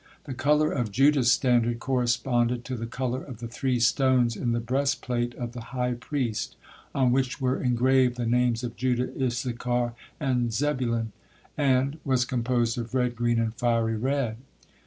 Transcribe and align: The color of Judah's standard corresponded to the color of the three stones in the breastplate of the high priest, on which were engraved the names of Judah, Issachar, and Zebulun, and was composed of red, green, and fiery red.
The 0.23 0.33
color 0.33 0.71
of 0.71 0.91
Judah's 0.91 1.31
standard 1.31 1.77
corresponded 1.77 2.65
to 2.65 2.75
the 2.75 2.87
color 2.87 3.21
of 3.23 3.37
the 3.39 3.47
three 3.47 3.79
stones 3.79 4.35
in 4.35 4.51
the 4.51 4.59
breastplate 4.59 5.35
of 5.35 5.51
the 5.51 5.65
high 5.77 5.93
priest, 5.93 6.55
on 6.95 7.11
which 7.11 7.39
were 7.39 7.61
engraved 7.61 8.15
the 8.17 8.25
names 8.25 8.63
of 8.63 8.75
Judah, 8.75 9.11
Issachar, 9.23 9.93
and 10.19 10.51
Zebulun, 10.51 11.11
and 11.55 11.99
was 12.03 12.25
composed 12.25 12.79
of 12.79 12.95
red, 12.95 13.15
green, 13.15 13.37
and 13.37 13.53
fiery 13.53 13.95
red. 13.95 14.37